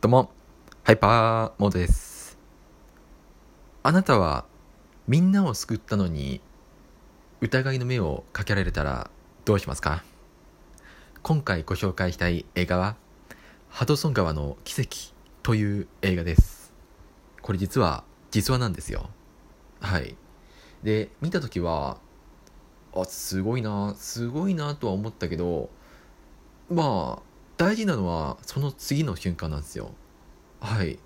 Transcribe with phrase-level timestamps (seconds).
[0.00, 0.30] どうも、
[0.84, 2.38] ハイパーモードです。
[3.82, 4.44] あなたは
[5.08, 6.40] みんなを救ったのに
[7.40, 9.10] 疑いの目をかけられたら
[9.44, 10.04] どうしますか？
[11.24, 12.94] 今回ご紹介したい映画は
[13.70, 14.88] ハドソン川の奇跡
[15.42, 16.72] という映画です。
[17.42, 19.10] これ実は実話なんですよ。
[19.80, 20.14] はい。
[20.84, 21.98] で、見たときは、
[22.94, 25.70] あ、すごいな、すごいなとは思ったけど、
[26.70, 27.27] まあ、
[27.58, 29.90] 大事なのはその次の瞬間なんですよ。
[30.60, 30.92] はい。
[30.92, 30.98] い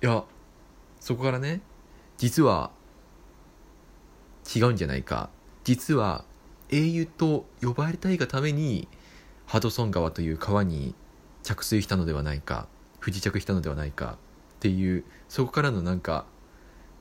[0.00, 0.24] や
[1.00, 1.60] そこからね
[2.18, 2.70] 実は
[4.54, 5.30] 違うんじゃないか。
[5.62, 6.24] 実は
[6.70, 8.88] 英雄と呼ばれたいがために
[9.46, 10.94] ハドソン川という川に
[11.44, 12.66] 着水したのではないか
[12.98, 14.18] 不時着したのではないか
[14.56, 16.24] っていうそこからのなんか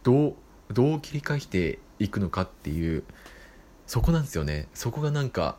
[0.03, 0.35] どう
[0.71, 3.03] どう切り返していくのかっていう
[3.87, 4.67] そこなんですよね。
[4.75, 5.57] そこがなんか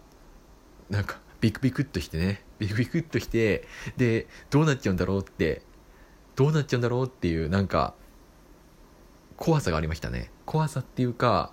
[0.90, 2.42] なんかビクビクっとしてね。
[2.58, 5.62] ビクビクっとしてでどうなっちゃうんだろうって
[6.34, 7.94] どうなっちゃうんだろうっていうなんか
[9.36, 10.32] 怖さがありましたね。
[10.44, 11.52] 怖さっていうか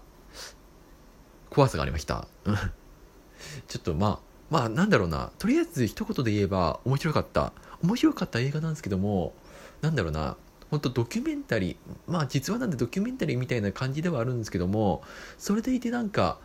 [1.51, 2.27] 怖さがありました。
[3.67, 5.31] ちょっとまあまあなんだろうな。
[5.37, 7.53] とりあえず一言で言えば面白かった。
[7.83, 9.35] 面白かった映画なんですけども
[9.81, 10.37] なんだろうな。
[10.71, 11.77] 本当ドキュメンタリー
[12.07, 15.03] まあ実はなんでドキュメンタリーみたいな感じではあるんですけども
[15.37, 16.39] それでいてなんか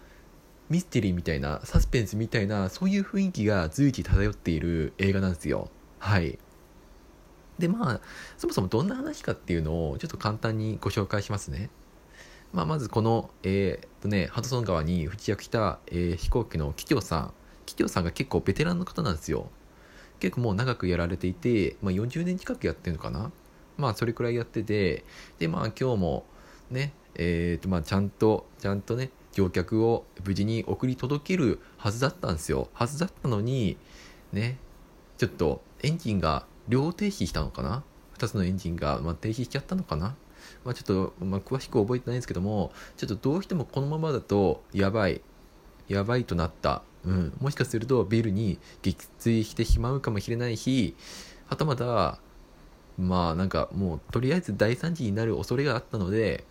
[0.70, 5.70] ミステリーみたいなサスペンスみたいなそういう雰囲気が随時漂っている映画なんですよ。
[5.98, 6.38] はい。
[7.58, 8.00] でまあ
[8.36, 11.70] そもそもどんな話かっていうのをちょっと簡単にご紹介しますね。
[12.52, 17.34] まあ、まずこの、えーっとね、ハドソン川に不時着した、えー飛行機の機長さん。
[17.66, 19.50] 機長さんが結構ベテランの方なんですよ。
[20.18, 23.30] 結構もう長くやられていて、まあ、40年近くやってるのかな。
[23.78, 25.04] まあそれくらいやってて
[25.38, 26.24] でまあ今日も
[26.70, 32.68] ねえーっとまあちゃんとちゃんとね乗客を無事に送り届けるはずだったんですよ。
[32.72, 33.76] はずだったのに
[34.32, 34.58] ね
[35.16, 37.84] ちょっとエンジンが両停止したのかな
[38.18, 40.16] ？2つのエンジンが、まあ、停止しちゃったのかな？
[40.64, 45.20] まあ、ちょっと、まあ、詳しく覚えてないんですけどもちょっとどうしてもこのままだとやばい
[45.86, 50.96] やばいとなった、うん、もしかするとビルに撃墜してしまうかもしれないし
[51.46, 52.18] はたまた
[52.98, 56.44] まあなんかもうとりあえず大惨事になる恐れがあったので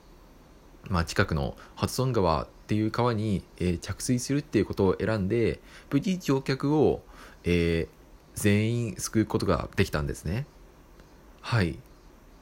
[0.89, 7.01] まあ、近くのハドソン川っていう川に、えー着水するっていうことを選んで無事乗客を、
[7.45, 7.97] えー
[8.35, 10.45] 全員救うことができたんですね。
[11.41, 11.79] はい。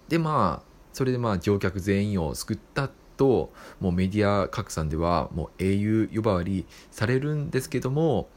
[0.10, 8.28] でまあそれでまあ乗客全員を救ったともうメディア拡散ではもう英雄呼ばわりされるんですけども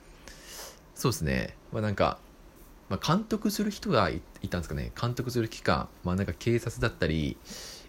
[0.95, 1.57] そうですね。
[1.73, 2.19] まあなんか、
[2.89, 4.93] まあ、監督する人がいいたんですかね。
[5.01, 5.89] 監督する機関。
[6.05, 7.37] まあなんか警察だったり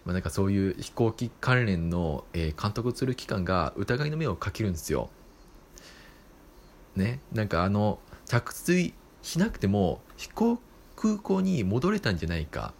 [0.09, 5.11] まあ、なんかそういう飛行機関連の、えー監督する機関が疑いの目をかけるんですよ。
[6.95, 10.57] ね、なんかあの着水しなくても飛行
[10.95, 12.73] 空港に戻れたんじゃないか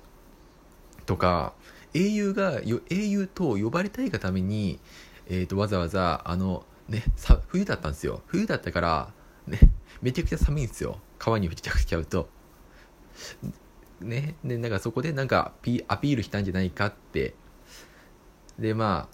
[1.06, 1.54] とか
[1.94, 4.80] 英雄が英雄と呼ばれたいがために、
[5.28, 9.14] えー、とわざわざあの、ね、さ冬だったんですよ冬だったから、
[9.46, 9.60] ね、
[10.02, 12.28] めちゃくちゃ寒いんですよ川に不時着しちゃうと。
[14.02, 17.34] ね、でなんかそこでなんかピアピールしたんじゃないかって。
[18.58, 19.08] でま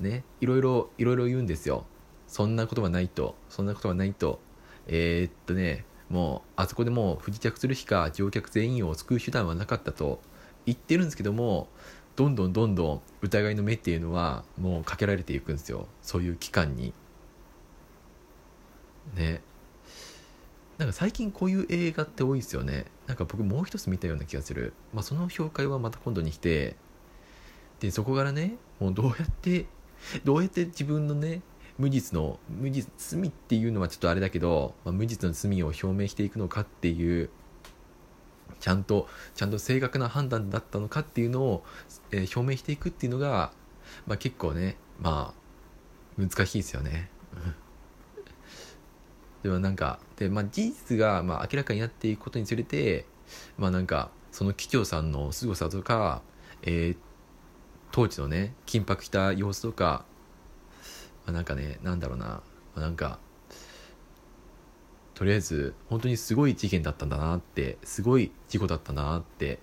[0.00, 0.24] あね。
[0.40, 1.84] いろいろいろいろ言うんですよ。
[2.26, 3.36] そんなことはないと。
[3.48, 4.40] そんなことはないと。
[4.86, 5.84] えーっとね。
[6.08, 10.20] もうあそこでもう不時着するしか乗客全員を救う手段はなかったと
[10.66, 11.68] 言ってるんですけども
[12.16, 15.88] どんどんどんどん疑いの目っていうのはもうかけられていくんですよ。
[16.02, 16.92] そういう機関に。
[19.14, 19.40] ね。
[20.78, 26.76] なんか最近こういう映画って多いですよねなんか僕もう一つ見たような気がする、まあ、その紹介はまた今度にして
[27.80, 29.66] でそこからねもうどうやって
[30.24, 31.42] どうやって自分のね
[31.78, 37.30] 無実の無実罪っていうのはちょっとあれだけど、まあ、無実の罪を表明していくのかっていう
[38.60, 41.64] ちゃんとちゃんと正確な判断だったのかっていうのを、
[42.12, 43.52] えー表明していくっていうのが、
[44.06, 47.10] まあ、結構ねまあ難しいですよね。
[49.42, 53.04] でもなんかで、まあ、事実がまあ明らかになっていくことにつれて
[53.58, 56.22] まあなんかその機長さんの凄さとか、
[56.62, 56.96] えー
[57.92, 60.06] 当時のね緊迫した様子とか、
[61.26, 62.42] まあ、なんかねなんだろうな、ま
[62.76, 63.18] あ、なんか
[65.14, 69.60] とりあえず本当にすごい事件だったんだなってすごい事故だったなって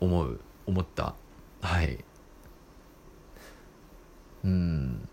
[0.00, 1.14] 思う思った。
[1.60, 1.98] はい。
[4.44, 5.08] うん。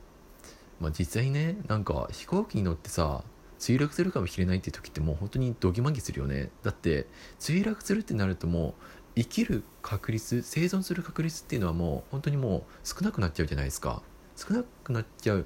[0.79, 3.23] まあ実際ねなんか飛行機に乗ってさ
[3.59, 6.49] 墜落するかもしれないって時ってもう本当にドギマギするよね。
[6.63, 7.07] だって
[7.39, 8.73] 墜落するってなるともう
[9.15, 14.01] 生きる確率生存する確率っていうのはもう本当にもう少なくなっちゃうじゃないですか。
[14.35, 15.45] 少なくなっちゃうっ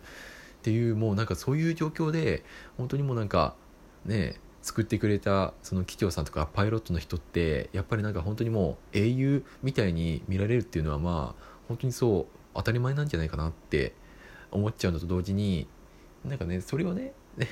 [0.61, 2.43] ていうもうなんかそういう状況で
[2.77, 3.55] 本当にもうなんか
[4.05, 13.93] ね救ってくれたその機長さんとかパイロットの人ってやっぱりなんか本当にもう英雄みたいに見られるっていうのはまあ本当にそう当たり前なんじゃないかなって
[14.51, 15.67] 思っちゃうのと同時に
[16.23, 17.47] なんかねそれをねね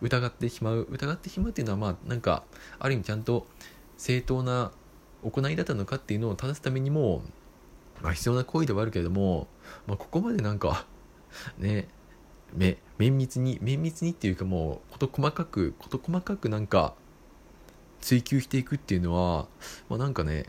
[0.00, 2.44] 疑ってしまう疑ってしまうっていうのはまあなんか
[2.78, 3.46] ある意味ちゃんと
[3.96, 4.72] 正当な
[5.22, 7.22] 行いだったのかっていうのを正すためにも、
[8.02, 9.48] まあ、必要な行為ではあるけれども、
[9.86, 10.86] まあ、ここまでなんか
[11.58, 11.88] ね
[12.54, 16.94] め綿密に綿密にっていうかもう事細かく事細かくなんか
[18.00, 19.46] 追求していくっていうのは、
[19.88, 20.46] まあ、なんかね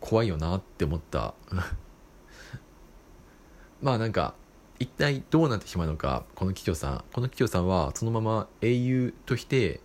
[0.00, 1.32] 怖いよなって思った。
[3.80, 4.34] まあなんか
[4.80, 9.80] 一体どうなってしまうのかこの機長さんこの機長さんはそのまま英雄として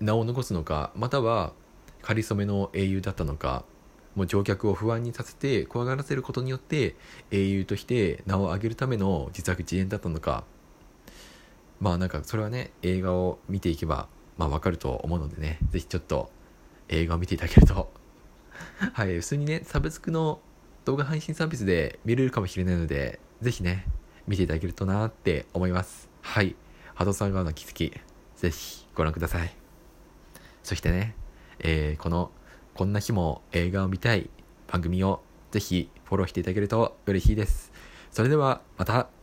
[0.00, 1.52] 名を残すのかまたは
[2.02, 3.64] 仮初めの英雄だったのか
[4.16, 6.96] もう乗客を不安にさせて怖がらせることによって
[7.30, 10.44] 英雄として名を上げるための自作自演だったのか。
[11.80, 14.08] まあなんかそれはね映画を見ていけば
[14.38, 16.30] まあわかると思うのでね是非ちょっと
[16.88, 17.92] 映画を見ていただけると。
[18.92, 20.40] はい普通にねサブスクの
[20.84, 23.84] 動画配信サービスで見れるかもしれないので是非ね
[24.26, 26.08] 見ていただけるとなって思います。
[26.22, 26.56] はい。
[26.94, 27.92] ハドソン川の気づき
[28.36, 29.54] 是非ご覧ください。
[30.62, 31.14] そしてね、
[31.58, 32.30] えー、この
[32.74, 34.30] こんな日も映画を見たい
[34.66, 37.70] 番組をぜひフォローしていただけると嬉しいです。
[38.10, 39.13] それではまた。